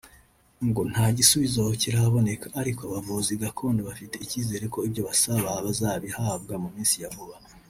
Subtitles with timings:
[0.67, 6.95] ngo nta gisubizo kiraboneka ariko abavuzi gakondo bafite icyizere ko ibyo basaba bazabihabwa mu minsi
[7.03, 7.35] ya vuba